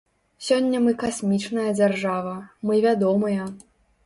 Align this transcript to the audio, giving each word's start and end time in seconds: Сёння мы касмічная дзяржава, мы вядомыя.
Сёння 0.45 0.79
мы 0.85 0.93
касмічная 1.03 1.67
дзяржава, 1.81 2.33
мы 2.71 2.81
вядомыя. 2.89 3.49